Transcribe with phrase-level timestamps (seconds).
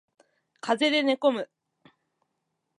[0.61, 1.49] 風邪で寝込む